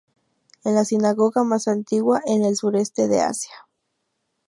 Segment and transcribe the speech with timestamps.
[0.63, 3.53] Es la sinagoga más antigua en el sureste de Asia.